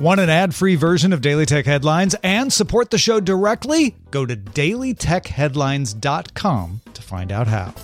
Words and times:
Want 0.00 0.18
an 0.18 0.30
ad 0.30 0.54
free 0.54 0.76
version 0.76 1.12
of 1.12 1.20
Daily 1.20 1.44
Tech 1.44 1.66
Headlines 1.66 2.16
and 2.22 2.50
support 2.50 2.88
the 2.88 2.96
show 2.96 3.20
directly? 3.20 3.96
Go 4.10 4.24
to 4.24 4.34
dailytechheadlines.com 4.34 6.80
to 6.94 7.02
find 7.02 7.30
out 7.30 7.46
how. 7.46 7.74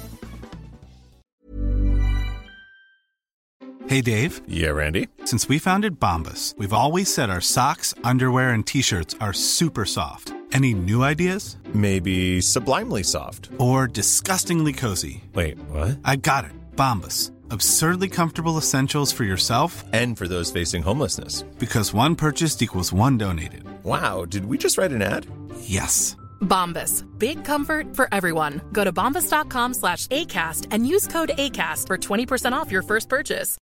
Hey, 3.87 4.00
Dave. 4.00 4.40
Yeah, 4.48 4.71
Randy. 4.71 5.08
Since 5.26 5.46
we 5.46 5.58
founded 5.58 6.00
Bombas, 6.00 6.56
we've 6.56 6.72
always 6.72 7.12
said 7.12 7.29
our 7.29 7.42
socks, 7.42 7.92
underwear, 8.02 8.54
and 8.54 8.67
t 8.67 8.80
shirts 8.80 9.14
are 9.21 9.35
super 9.35 9.85
soft. 9.85 10.33
Any 10.53 10.72
new 10.72 11.03
ideas? 11.03 11.58
Maybe 11.74 12.40
sublimely 12.40 13.03
soft. 13.03 13.51
Or 13.58 13.87
disgustingly 13.87 14.72
cozy. 14.72 15.22
Wait, 15.35 15.58
what? 15.69 15.98
I 16.02 16.16
got 16.16 16.46
it. 16.46 16.52
Bombas. 16.77 17.30
Absurdly 17.51 18.09
comfortable 18.09 18.56
essentials 18.59 19.12
for 19.12 19.24
yourself 19.24 19.84
And 19.92 20.16
for 20.19 20.27
those 20.29 20.51
facing 20.51 20.83
homelessness. 20.83 21.42
because 21.59 21.92
one 21.95 22.16
purchased 22.16 22.62
equals 22.62 22.92
one 22.92 23.19
donated. 23.19 23.65
Wow, 23.84 24.25
did 24.25 24.47
we 24.47 24.59
just 24.59 24.79
write 24.79 24.93
an 24.93 25.03
ad? 25.03 25.27
Yes. 25.61 26.17
Bombas. 26.41 27.05
Big 27.19 27.45
comfort 27.45 27.95
for 27.97 28.09
everyone. 28.12 28.61
Go 28.73 28.84
to 28.84 28.93
bombas.com 28.93 29.75
slash 29.75 30.06
ACAST 30.09 30.67
and 30.70 30.87
use 30.87 31.06
code 31.06 31.30
ACAST 31.39 31.87
for 31.87 31.97
20% 31.98 32.53
off 32.53 32.70
your 32.70 32.83
first 32.83 33.09
purchase. 33.09 33.56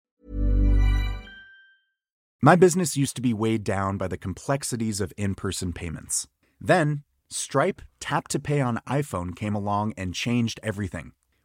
My 2.41 2.55
business 2.57 2.97
used 2.97 3.15
to 3.15 3.21
be 3.21 3.33
weighed 3.33 3.63
down 3.63 3.97
by 3.97 4.07
the 4.07 4.17
complexities 4.17 4.99
of 4.99 5.13
in 5.17 5.33
person 5.35 5.71
payments. 5.71 6.27
Then, 6.59 7.03
Stripe 7.29 7.81
Tap 8.01 8.27
to 8.29 8.39
Pay 8.39 8.59
on 8.59 8.79
iPhone 8.87 9.33
came 9.35 9.55
along 9.55 9.93
and 9.97 10.13
changed 10.13 10.59
everything. 10.61 11.13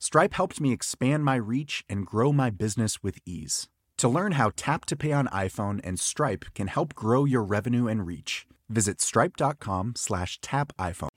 Stripe 0.00 0.34
helped 0.34 0.60
me 0.60 0.72
expand 0.72 1.24
my 1.24 1.34
reach 1.34 1.84
and 1.88 2.06
grow 2.06 2.32
my 2.32 2.50
business 2.50 3.02
with 3.02 3.18
ease. 3.26 3.68
To 3.96 4.08
learn 4.08 4.32
how 4.32 4.52
Tap 4.54 4.84
to 4.86 4.96
Pay 4.96 5.12
on 5.12 5.26
iPhone 5.28 5.80
and 5.82 5.98
Stripe 5.98 6.44
can 6.54 6.68
help 6.68 6.94
grow 6.94 7.24
your 7.24 7.42
revenue 7.42 7.88
and 7.88 8.06
reach, 8.06 8.46
visit 8.68 9.00
stripe.com 9.00 9.94
slash 9.96 10.40
tap 10.40 10.72
iPhone. 10.78 11.08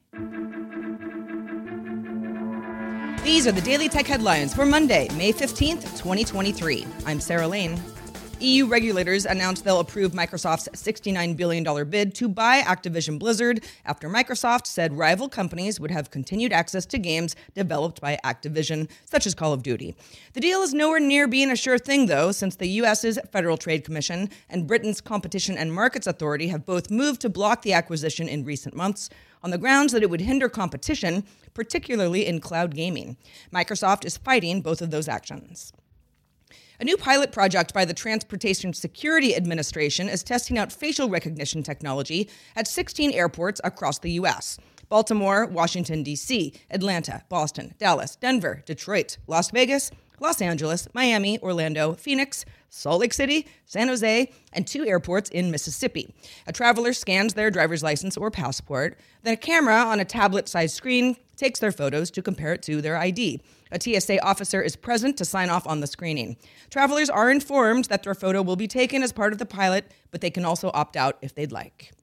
These 3.24 3.46
are 3.46 3.52
the 3.52 3.62
Daily 3.62 3.88
Tech 3.88 4.08
headlines 4.08 4.56
for 4.56 4.66
Monday, 4.66 5.08
May 5.16 5.32
15th, 5.32 5.84
2023. 5.98 6.88
I'm 7.06 7.20
Sarah 7.20 7.48
Lane. 7.48 7.80
EU 8.42 8.66
regulators 8.66 9.28
announced 9.28 9.64
they'll 9.64 9.80
approve 9.80 10.14
Microsoft's 10.14 10.68
$69 10.70 11.38
billion 11.38 11.90
bid 11.90 12.16
to 12.16 12.28
buy 12.28 12.62
Activision 12.62 13.20
Blizzard 13.20 13.64
after 13.86 14.10
Microsoft 14.10 14.66
said 14.66 14.98
rival 14.98 15.30
companies 15.30 15.80
would 15.80 15.92
have 15.92 16.10
continued 16.10 16.52
access 16.52 16.88
to 16.88 16.98
games 16.98 17.36
developed 17.54 18.02
by 18.02 18.18
Activision, 18.24 18.90
such 19.06 19.28
as 19.28 19.36
Call 19.36 19.54
of 19.54 19.62
Duty. 19.62 19.96
The 20.34 20.40
deal 20.40 20.64
is 20.64 20.74
nowhere 20.74 21.00
near 21.00 21.28
being 21.28 21.52
a 21.52 21.56
sure 21.56 21.78
thing, 21.78 22.08
though, 22.08 22.32
since 22.32 22.56
the 22.56 22.68
US's 22.68 23.20
Federal 23.32 23.58
Trade 23.58 23.84
Commission 23.84 24.28
and 24.50 24.66
Britain's 24.66 25.02
Competition 25.02 25.56
and 25.56 25.72
Markets 25.72 26.08
Authority 26.08 26.48
have 26.48 26.66
both 26.66 26.90
moved 26.90 27.22
to 27.22 27.30
block 27.30 27.62
the 27.62 27.74
acquisition 27.74 28.28
in 28.28 28.44
recent 28.44 28.76
months 28.76 29.10
on 29.44 29.52
the 29.52 29.60
grounds 29.60 29.94
that 29.94 30.02
it 30.02 30.10
would 30.10 30.22
hinder 30.22 30.50
competition, 30.50 31.24
particularly 31.54 32.26
in 32.26 32.40
cloud 32.40 32.74
gaming. 32.74 33.18
Microsoft 33.54 34.04
is 34.04 34.18
fighting 34.18 34.62
both 34.62 34.82
of 34.82 34.90
those 34.90 35.08
actions. 35.08 35.74
A 36.80 36.84
new 36.84 36.98
pilot 36.98 37.32
project 37.32 37.74
by 37.74 37.86
the 37.86 37.94
Transportation 37.94 38.74
Security 38.74 39.36
Administration 39.36 40.10
is 40.10 40.24
testing 40.24 40.58
out 40.58 40.72
facial 40.72 41.10
recognition 41.10 41.64
technology 41.64 42.30
at 42.56 42.68
16 42.68 43.12
airports 43.12 43.62
across 43.64 44.00
the 44.00 44.12
U.S. 44.12 44.58
Baltimore, 44.92 45.46
Washington, 45.46 46.04
D.C., 46.04 46.54
Atlanta, 46.70 47.24
Boston, 47.30 47.74
Dallas, 47.80 48.18
Denver, 48.18 48.62
Detroit, 48.66 49.18
Las 49.26 49.50
Vegas, 49.50 49.90
Los 50.20 50.42
Angeles, 50.42 50.90
Miami, 50.94 51.40
Orlando, 51.40 51.94
Phoenix, 51.94 52.44
Salt 52.68 53.00
Lake 53.00 53.14
City, 53.14 53.48
San 53.66 53.88
Jose, 53.88 54.30
and 54.52 54.68
two 54.68 54.86
airports 54.86 55.30
in 55.30 55.50
Mississippi. 55.50 56.14
A 56.46 56.52
traveler 56.52 56.92
scans 56.92 57.36
their 57.36 57.50
driver's 57.50 57.82
license 57.82 58.18
or 58.18 58.30
passport, 58.30 59.00
then 59.24 59.36
a 59.36 59.38
camera 59.38 59.76
on 59.76 60.02
a 60.02 60.06
tablet 60.06 60.50
sized 60.50 60.76
screen 60.76 61.16
takes 61.38 61.62
their 61.62 61.72
photos 61.72 62.12
to 62.12 62.22
compare 62.22 62.52
it 62.52 62.62
to 62.64 62.82
their 62.82 62.98
ID. 62.98 63.40
A 63.72 63.80
TSA 63.80 64.22
officer 64.22 64.62
is 64.62 64.76
present 64.76 65.16
to 65.20 65.24
sign 65.24 65.50
off 65.50 65.66
on 65.66 65.80
the 65.80 65.88
screening. 65.88 66.36
Travelers 66.70 67.10
are 67.10 67.32
informed 67.32 67.86
that 67.86 68.04
their 68.04 68.14
photo 68.14 68.42
will 68.42 68.58
be 68.58 68.68
taken 68.68 69.04
as 69.04 69.14
part 69.14 69.32
of 69.32 69.40
the 69.40 69.46
pilot, 69.46 69.90
but 70.12 70.20
they 70.20 70.30
can 70.30 70.44
also 70.44 70.70
opt 70.74 70.98
out 70.98 71.18
if 71.22 71.34
they'd 71.34 71.54
like. 71.54 71.94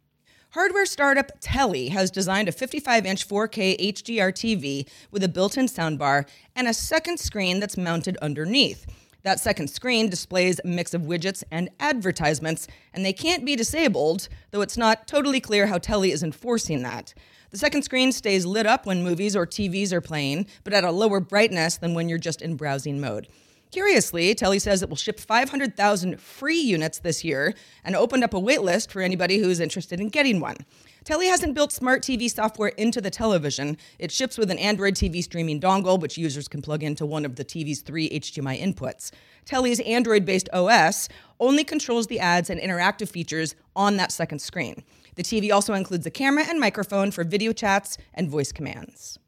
Hardware 0.53 0.87
startup 0.87 1.33
Telly 1.41 1.91
has 1.91 2.11
designed 2.11 2.49
a 2.49 2.53
55 2.53 3.05
inch 3.05 3.29
4K 3.29 3.93
HDR 3.93 4.33
TV 4.33 4.89
with 5.11 5.23
a 5.23 5.29
built 5.29 5.59
in 5.59 5.67
soundbar 5.67 6.27
and 6.57 6.67
a 6.67 6.73
second 6.73 7.21
screen 7.21 7.61
that's 7.61 7.77
mounted 7.77 8.17
underneath. 8.23 8.87
That 9.25 9.41
second 9.41 9.69
screen 9.69 10.09
displays 10.09 10.59
a 10.65 10.67
mix 10.67 10.95
of 10.95 11.03
widgets 11.03 11.45
and 11.51 11.69
advertisements, 11.81 12.67
and 12.95 13.05
they 13.05 13.13
can't 13.13 13.45
be 13.45 13.57
disabled, 13.57 14.31
though 14.51 14.63
it's 14.63 14.79
not 14.79 15.07
totally 15.07 15.39
clear 15.39 15.67
how 15.67 15.77
Telly 15.77 16.13
is 16.13 16.23
enforcing 16.23 16.83
that. 16.83 17.13
The 17.51 17.59
second 17.59 17.83
screen 17.83 18.11
stays 18.11 18.47
lit 18.47 18.65
up 18.65 18.87
when 18.87 19.03
movies 19.03 19.37
or 19.37 19.47
TVs 19.47 19.93
are 19.93 20.01
playing, 20.01 20.47
but 20.65 20.73
at 20.73 20.83
a 20.83 20.91
lower 20.91 21.21
brightness 21.21 21.77
than 21.77 21.93
when 21.93 22.09
you're 22.09 22.17
just 22.17 22.41
in 22.41 22.57
browsing 22.57 23.03
mode. 23.03 23.29
Curiously, 23.71 24.35
Telly 24.35 24.59
says 24.59 24.83
it 24.83 24.89
will 24.89 24.97
ship 24.97 25.21
500,000 25.21 26.19
free 26.19 26.59
units 26.59 27.01
this 27.01 27.23
year 27.23 27.55
and 27.85 27.95
opened 27.95 28.25
up 28.25 28.33
a 28.33 28.41
waitlist 28.41 28.91
for 28.91 29.03
anybody 29.03 29.39
who's 29.39 29.61
interested 29.61 30.01
in 30.01 30.09
getting 30.09 30.41
one. 30.41 30.57
Telly 31.05 31.27
hasn't 31.27 31.55
built 31.55 31.71
smart 31.73 32.03
TV 32.03 32.31
software 32.31 32.71
into 32.71 33.01
the 33.01 33.11
television. 33.11 33.77
It 33.99 34.11
ships 34.11 34.39
with 34.39 34.51
an 34.51 34.59
Android 34.59 34.95
TV 34.95 35.23
streaming 35.23 35.61
dongle, 35.61 36.01
which 36.01 36.17
users 36.17 36.49
can 36.49 36.63
plug 36.63 36.83
into 36.83 37.05
one 37.05 37.27
of 37.27 37.37
the 37.37 37.45
TV's 37.45 37.83
three 37.83 38.09
HDMI 38.09 38.59
inputs. 38.61 39.11
Telly's 39.45 39.81
Android 39.81 40.25
based 40.25 40.49
OS 40.53 41.09
only 41.39 41.65
controls 41.65 42.07
the 42.07 42.21
ads 42.21 42.51
and 42.51 42.61
interactive 42.61 43.09
features 43.09 43.55
on 43.77 43.99
that 43.99 44.13
second 44.13 44.41
screen. 44.41 44.83
The 45.17 45.23
TV 45.23 45.53
also 45.53 45.75
includes 45.75 46.07
a 46.07 46.11
camera 46.11 46.45
and 46.49 46.59
microphone 46.59 47.11
for 47.11 47.23
video 47.23 47.53
chats 47.53 47.99
and 48.15 48.31
voice 48.31 48.53
commands. 48.53 49.19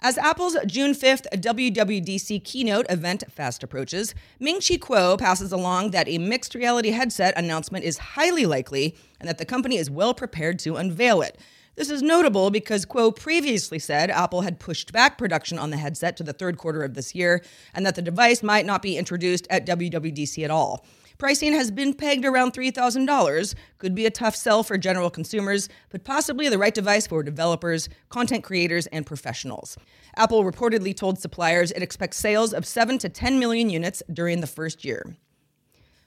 As 0.00 0.16
Apple's 0.16 0.56
June 0.64 0.92
5th 0.92 1.26
WWDC 1.40 2.44
keynote 2.44 2.86
event 2.88 3.24
fast 3.32 3.64
approaches, 3.64 4.14
Ming 4.38 4.60
Chi 4.60 4.76
Kuo 4.76 5.18
passes 5.18 5.50
along 5.50 5.90
that 5.90 6.08
a 6.08 6.18
mixed 6.18 6.54
reality 6.54 6.90
headset 6.90 7.36
announcement 7.36 7.84
is 7.84 7.98
highly 7.98 8.46
likely 8.46 8.94
and 9.18 9.28
that 9.28 9.38
the 9.38 9.44
company 9.44 9.76
is 9.76 9.90
well 9.90 10.14
prepared 10.14 10.60
to 10.60 10.76
unveil 10.76 11.20
it. 11.20 11.36
This 11.74 11.90
is 11.90 12.00
notable 12.00 12.52
because 12.52 12.86
Kuo 12.86 13.14
previously 13.14 13.80
said 13.80 14.08
Apple 14.08 14.42
had 14.42 14.60
pushed 14.60 14.92
back 14.92 15.18
production 15.18 15.58
on 15.58 15.70
the 15.70 15.76
headset 15.76 16.16
to 16.18 16.22
the 16.22 16.32
third 16.32 16.58
quarter 16.58 16.84
of 16.84 16.94
this 16.94 17.12
year 17.16 17.42
and 17.74 17.84
that 17.84 17.96
the 17.96 18.02
device 18.02 18.40
might 18.40 18.66
not 18.66 18.82
be 18.82 18.96
introduced 18.96 19.48
at 19.50 19.66
WWDC 19.66 20.44
at 20.44 20.50
all. 20.52 20.86
Pricing 21.18 21.52
has 21.52 21.72
been 21.72 21.94
pegged 21.94 22.24
around 22.24 22.52
$3,000. 22.52 23.54
Could 23.78 23.94
be 23.96 24.06
a 24.06 24.10
tough 24.10 24.36
sell 24.36 24.62
for 24.62 24.78
general 24.78 25.10
consumers, 25.10 25.68
but 25.90 26.04
possibly 26.04 26.48
the 26.48 26.58
right 26.58 26.72
device 26.72 27.08
for 27.08 27.24
developers, 27.24 27.88
content 28.08 28.44
creators, 28.44 28.86
and 28.86 29.04
professionals. 29.04 29.76
Apple 30.16 30.44
reportedly 30.44 30.96
told 30.96 31.18
suppliers 31.18 31.72
it 31.72 31.82
expects 31.82 32.18
sales 32.18 32.54
of 32.54 32.64
7 32.64 32.98
to 32.98 33.08
10 33.08 33.40
million 33.40 33.68
units 33.68 34.00
during 34.12 34.40
the 34.40 34.46
first 34.46 34.84
year. 34.84 35.16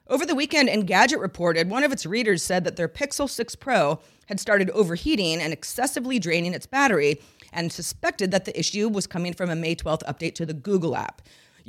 Over 0.08 0.26
the 0.26 0.36
weekend, 0.36 0.70
Engadget 0.70 1.20
reported 1.20 1.70
one 1.70 1.84
of 1.84 1.92
its 1.92 2.06
readers 2.06 2.42
said 2.42 2.64
that 2.64 2.78
their 2.78 2.88
Pixel 2.88 3.30
6 3.30 3.56
Pro 3.56 4.00
had 4.28 4.40
started 4.40 4.70
overheating 4.70 5.42
and 5.42 5.52
excessively 5.52 6.20
draining 6.20 6.54
its 6.54 6.66
battery 6.66 7.22
and 7.52 7.72
suspected 7.72 8.32
that 8.32 8.46
the 8.46 8.58
issue 8.58 8.88
was 8.88 9.08
coming 9.08 9.34
from 9.34 9.50
a 9.50 9.56
May 9.58 9.76
12th 9.76 10.04
update 10.04 10.36
to 10.36 10.46
the 10.46 10.54
Google 10.54 10.96
app. 10.96 11.22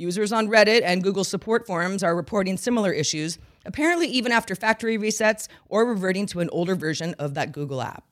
Users 0.03 0.33
on 0.33 0.49
Reddit 0.49 0.81
and 0.83 1.01
Google 1.01 1.23
support 1.23 1.65
forums 1.65 2.03
are 2.03 2.13
reporting 2.13 2.57
similar 2.57 2.91
issues, 2.91 3.39
apparently, 3.65 4.05
even 4.07 4.33
after 4.33 4.53
factory 4.53 4.97
resets 4.97 5.47
or 5.69 5.85
reverting 5.85 6.25
to 6.25 6.41
an 6.41 6.49
older 6.51 6.75
version 6.75 7.15
of 7.17 7.35
that 7.35 7.53
Google 7.53 7.81
app. 7.81 8.03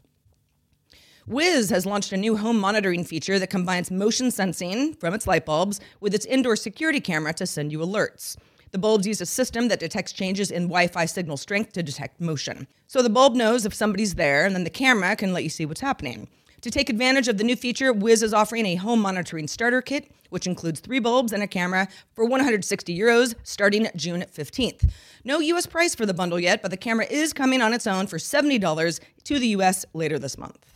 Wiz 1.28 1.70
has 1.70 1.86
launched 1.86 2.14
a 2.14 2.18
new 2.18 2.38
home 2.38 2.58
monitoring 2.58 3.04
feature 3.04 3.38
that 3.40 3.50
combines 3.50 3.92
motion 3.92 4.32
sensing 4.32 4.94
from 4.94 5.14
its 5.14 5.28
light 5.28 5.46
bulbs 5.46 5.82
with 6.00 6.16
its 6.16 6.26
indoor 6.28 6.56
security 6.56 7.02
camera 7.02 7.34
to 7.34 7.46
send 7.46 7.74
you 7.74 7.80
alerts. 7.80 8.38
The 8.72 8.78
bulbs 8.78 9.06
use 9.06 9.20
a 9.20 9.26
system 9.26 9.68
that 9.68 9.82
detects 9.82 10.14
changes 10.14 10.50
in 10.50 10.70
Wi 10.70 10.88
Fi 10.88 11.06
signal 11.06 11.36
strength 11.36 11.74
to 11.74 11.84
detect 11.84 12.22
motion. 12.22 12.68
So 12.88 13.02
the 13.02 13.10
bulb 13.10 13.36
knows 13.36 13.66
if 13.66 13.74
somebody's 13.74 14.16
there, 14.16 14.46
and 14.46 14.56
then 14.56 14.64
the 14.64 14.70
camera 14.70 15.18
can 15.18 15.34
let 15.34 15.44
you 15.44 15.50
see 15.50 15.66
what's 15.66 15.82
happening. 15.82 16.30
To 16.62 16.69
take 16.69 16.92
advantage 16.92 17.28
of 17.28 17.40
the 17.40 17.44
new 17.44 17.56
feature, 17.56 17.92
Wiz 17.92 18.22
is 18.22 18.36
offering 18.36 18.68
a 18.68 18.75
home 18.75 19.00
monitoring 19.00 19.48
starter 19.48 19.81
kit, 19.81 20.12
which 20.30 20.46
includes 20.46 20.80
three 20.80 21.00
bulbs 21.00 21.34
and 21.34 21.42
a 21.42 21.48
camera 21.48 21.88
for 22.13 22.24
160 22.24 22.96
euros 22.96 23.34
starting 23.42 23.88
June 23.96 24.24
15th. 24.31 24.88
No 25.24 25.40
US 25.40 25.66
price 25.66 25.96
for 25.96 26.06
the 26.06 26.13
bundle 26.13 26.40
yet, 26.40 26.62
but 26.62 26.69
the 26.69 26.78
camera 26.78 27.08
is 27.10 27.34
coming 27.34 27.63
on 27.63 27.74
its 27.74 27.88
own 27.88 28.06
for 28.06 28.18
$70 28.18 29.00
to 29.24 29.40
the 29.40 29.48
US 29.48 29.88
later 29.96 30.19
this 30.19 30.38
month. 30.38 30.70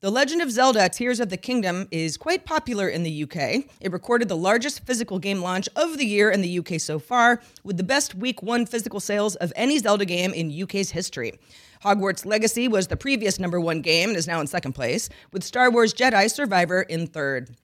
The 0.00 0.12
Legend 0.12 0.42
of 0.42 0.52
Zelda 0.52 0.88
Tears 0.88 1.18
of 1.18 1.28
the 1.28 1.36
Kingdom 1.36 1.88
is 1.90 2.16
quite 2.16 2.44
popular 2.44 2.88
in 2.88 3.02
the 3.02 3.24
UK. 3.24 3.64
It 3.80 3.90
recorded 3.90 4.28
the 4.28 4.36
largest 4.36 4.86
physical 4.86 5.18
game 5.18 5.40
launch 5.40 5.68
of 5.74 5.98
the 5.98 6.06
year 6.06 6.30
in 6.30 6.40
the 6.40 6.60
UK 6.60 6.78
so 6.78 7.00
far, 7.00 7.42
with 7.64 7.78
the 7.78 7.82
best 7.82 8.14
week 8.14 8.40
one 8.40 8.64
physical 8.64 9.00
sales 9.00 9.34
of 9.34 9.52
any 9.56 9.76
Zelda 9.80 10.04
game 10.04 10.32
in 10.32 10.56
UK's 10.62 10.92
history. 10.92 11.32
Hogwarts 11.82 12.24
Legacy 12.24 12.68
was 12.68 12.86
the 12.86 12.96
previous 12.96 13.40
number 13.40 13.60
one 13.60 13.82
game 13.82 14.10
and 14.10 14.16
is 14.16 14.28
now 14.28 14.40
in 14.40 14.46
second 14.46 14.74
place, 14.74 15.08
with 15.32 15.42
Star 15.42 15.68
Wars 15.68 15.92
Jedi 15.92 16.30
Survivor 16.30 16.82
in 16.82 17.08
third. 17.08 17.56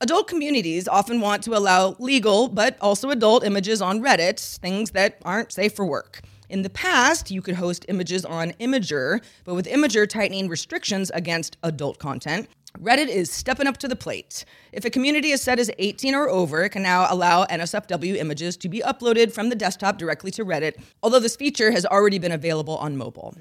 Adult 0.00 0.26
communities 0.26 0.88
often 0.88 1.20
want 1.20 1.42
to 1.42 1.54
allow 1.54 1.96
legal 1.98 2.48
but 2.48 2.78
also 2.80 3.10
adult 3.10 3.44
images 3.44 3.82
on 3.82 4.00
Reddit, 4.00 4.56
things 4.56 4.92
that 4.92 5.18
aren't 5.22 5.52
safe 5.52 5.74
for 5.74 5.84
work. 5.84 6.22
In 6.48 6.62
the 6.62 6.70
past, 6.70 7.30
you 7.30 7.42
could 7.42 7.56
host 7.56 7.84
images 7.88 8.24
on 8.24 8.52
Imgur, 8.52 9.20
but 9.44 9.54
with 9.54 9.66
Imgur 9.66 10.08
tightening 10.08 10.48
restrictions 10.48 11.10
against 11.10 11.58
adult 11.62 11.98
content, 11.98 12.48
Reddit 12.80 13.08
is 13.08 13.30
stepping 13.30 13.66
up 13.66 13.76
to 13.78 13.88
the 13.88 13.96
plate. 13.96 14.46
If 14.72 14.84
a 14.84 14.90
community 14.90 15.30
is 15.30 15.42
set 15.42 15.58
as 15.58 15.70
18 15.78 16.14
or 16.14 16.28
over, 16.28 16.62
it 16.62 16.70
can 16.70 16.82
now 16.82 17.06
allow 17.10 17.44
NSFW 17.46 18.16
images 18.16 18.56
to 18.58 18.68
be 18.68 18.80
uploaded 18.80 19.32
from 19.32 19.50
the 19.50 19.56
desktop 19.56 19.98
directly 19.98 20.30
to 20.32 20.44
Reddit, 20.44 20.80
although 21.02 21.18
this 21.18 21.36
feature 21.36 21.70
has 21.70 21.84
already 21.84 22.18
been 22.18 22.32
available 22.32 22.78
on 22.78 22.96
mobile. 22.96 23.34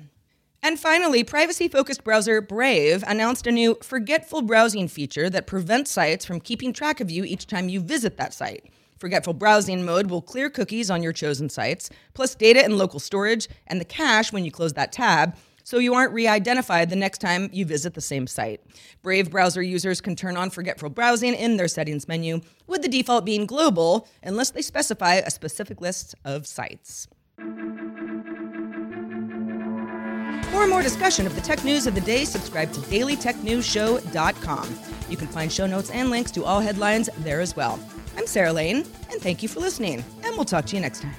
And 0.62 0.78
finally, 0.78 1.24
privacy 1.24 1.70
focused 1.70 2.04
browser 2.04 2.42
Brave 2.42 3.04
announced 3.08 3.48
a 3.48 3.52
new 3.52 3.78
forgetful 3.82 4.42
browsing 4.42 4.90
feature 4.90 5.30
that 5.30 5.48
prevents 5.48 5.92
sites 5.92 6.26
from 6.26 6.42
keeping 6.42 6.74
track 6.74 7.00
of 7.00 7.12
you 7.12 7.24
each 7.24 7.48
time 7.48 7.70
you 7.70 7.80
visit 7.80 8.18
that 8.18 8.34
site. 8.34 8.66
Forgetful 8.98 9.34
browsing 9.34 9.86
mode 9.86 10.10
will 10.10 10.22
clear 10.22 10.50
cookies 10.50 10.90
on 10.90 11.04
your 11.04 11.14
chosen 11.14 11.50
sites, 11.50 11.90
plus 12.14 12.36
data 12.36 12.64
and 12.64 12.78
local 12.78 13.00
storage, 13.00 13.48
and 13.68 13.80
the 13.80 13.86
cache 13.86 14.34
when 14.34 14.44
you 14.44 14.52
close 14.52 14.74
that 14.74 14.92
tab, 14.92 15.36
so 15.64 15.80
you 15.80 15.94
aren't 15.94 16.14
re 16.14 16.28
identified 16.28 16.90
the 16.90 16.96
next 16.96 17.20
time 17.20 17.50
you 17.52 17.66
visit 17.66 17.94
the 17.94 18.02
same 18.02 18.26
site. 18.26 18.62
Brave 19.02 19.30
browser 19.30 19.62
users 19.62 20.00
can 20.00 20.16
turn 20.16 20.38
on 20.38 20.50
forgetful 20.50 20.90
browsing 20.90 21.34
in 21.34 21.58
their 21.58 21.68
settings 21.68 22.08
menu, 22.08 22.40
with 22.66 22.82
the 22.82 22.88
default 22.88 23.26
being 23.26 23.46
global, 23.46 24.08
unless 24.24 24.52
they 24.52 24.62
specify 24.62 25.16
a 25.16 25.30
specific 25.30 25.82
list 25.82 26.16
of 26.24 26.48
sites. 26.48 27.08
For 30.52 30.66
more 30.66 30.82
discussion 30.82 31.28
of 31.28 31.36
the 31.36 31.42
tech 31.42 31.64
news 31.64 31.86
of 31.86 31.94
the 31.94 32.02
day, 32.02 32.26
subscribe 32.26 32.72
to 32.72 32.80
dailytechnewsshow.com. 32.80 34.80
You 35.10 35.18
can 35.18 35.28
find 35.28 35.52
show 35.52 35.68
notes 35.68 35.92
and 35.92 36.10
links 36.10 36.32
to 36.32 36.46
all 36.46 36.62
headlines 36.62 37.10
there 37.20 37.42
as 37.42 37.56
well. 37.56 37.80
I'm 38.18 38.26
Sarah 38.26 38.52
Lane, 38.52 38.78
and 39.12 39.22
thank 39.22 39.44
you 39.44 39.48
for 39.48 39.60
listening, 39.60 40.04
and 40.24 40.36
we'll 40.36 40.44
talk 40.44 40.66
to 40.66 40.76
you 40.76 40.82
next 40.82 41.02
time. 41.04 41.14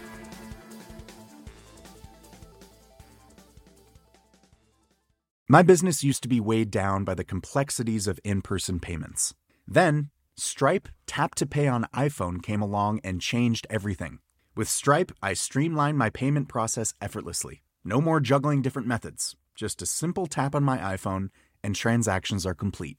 My 5.49 5.63
business 5.63 6.03
used 6.03 6.23
to 6.25 6.29
be 6.29 6.41
weighed 6.41 6.71
down 6.71 7.05
by 7.05 7.15
the 7.15 7.25
complexities 7.25 8.09
of 8.09 8.19
in 8.25 8.43
person 8.43 8.81
payments. 8.81 9.33
Then, 9.67 10.11
Stripe 10.37 10.89
Tap 11.07 11.37
to 11.37 11.47
Pay 11.47 11.69
on 11.69 11.87
iPhone 11.95 12.43
came 12.43 12.61
along 12.61 13.01
and 13.05 13.21
changed 13.21 13.67
everything. 13.71 14.19
With 14.57 14.69
Stripe, 14.69 15.13
I 15.23 15.35
streamlined 15.35 15.97
my 15.97 16.11
payment 16.11 16.49
process 16.49 16.95
effortlessly. 17.01 17.63
No 17.85 18.01
more 18.01 18.19
juggling 18.19 18.61
different 18.61 18.89
methods, 18.89 19.37
just 19.55 19.81
a 19.81 19.87
simple 19.87 20.27
tap 20.27 20.55
on 20.55 20.65
my 20.65 20.79
iPhone, 20.79 21.31
and 21.63 21.75
transactions 21.75 22.45
are 22.45 22.55
complete. 22.55 22.99